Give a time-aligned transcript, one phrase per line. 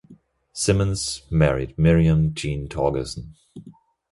[0.51, 3.35] Simmons married Miriam Jean Torgerson.